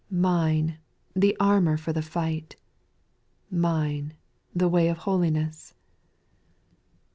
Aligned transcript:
Mine, 0.09 0.79
the 1.15 1.37
armour 1.39 1.77
for 1.77 1.93
the 1.93 2.01
fight. 2.01 2.55
Mine, 3.51 4.15
the 4.55 4.67
way 4.67 4.87
of 4.87 4.97
holiness. 4.97 5.75